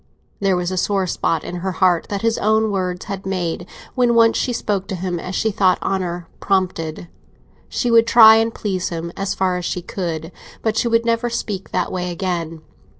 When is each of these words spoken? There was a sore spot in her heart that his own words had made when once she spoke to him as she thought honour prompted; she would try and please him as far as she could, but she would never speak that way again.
There 0.39 0.55
was 0.55 0.71
a 0.71 0.77
sore 0.77 1.05
spot 1.05 1.43
in 1.43 1.57
her 1.57 1.73
heart 1.73 2.07
that 2.09 2.23
his 2.23 2.39
own 2.39 2.71
words 2.71 3.05
had 3.05 3.23
made 3.23 3.67
when 3.93 4.15
once 4.15 4.35
she 4.35 4.51
spoke 4.51 4.87
to 4.87 4.95
him 4.95 5.19
as 5.19 5.35
she 5.35 5.51
thought 5.51 5.77
honour 5.83 6.27
prompted; 6.39 7.07
she 7.69 7.91
would 7.91 8.07
try 8.07 8.37
and 8.37 8.51
please 8.51 8.89
him 8.89 9.11
as 9.15 9.35
far 9.35 9.57
as 9.57 9.65
she 9.65 9.83
could, 9.83 10.31
but 10.63 10.75
she 10.75 10.87
would 10.87 11.05
never 11.05 11.29
speak 11.29 11.69
that 11.69 11.91
way 11.91 12.09
again. 12.09 12.63